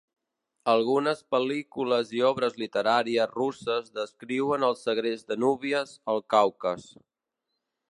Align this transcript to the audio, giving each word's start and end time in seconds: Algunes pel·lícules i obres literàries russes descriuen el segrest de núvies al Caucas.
Algunes 0.71 1.19
pel·lícules 1.35 2.13
i 2.19 2.23
obres 2.29 2.57
literàries 2.63 3.35
russes 3.35 3.93
descriuen 3.99 4.67
el 4.71 4.75
segrest 4.81 5.31
de 5.35 5.39
núvies 5.45 5.95
al 6.15 6.27
Caucas. 6.37 6.91